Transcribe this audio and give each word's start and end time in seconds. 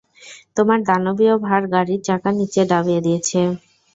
তোমার 0.57 0.79
দানবীয় 0.87 1.35
ভার 1.39 1.63
গাড়ির 1.73 2.01
চাকা 2.07 2.29
নিচে 2.37 2.61
ঢাবিয়ে 2.71 3.01
দিয়েছে। 3.05 3.39